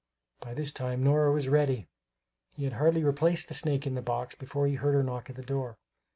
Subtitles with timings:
[0.39, 1.87] By this time Nora was ready;
[2.55, 5.35] he had hardly replaced the snake in the box before he heard her knock at
[5.35, 5.77] the door.